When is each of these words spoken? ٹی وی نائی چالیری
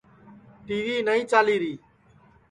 ٹی 0.65 0.77
وی 0.85 0.95
نائی 1.07 1.21
چالیری 1.31 1.73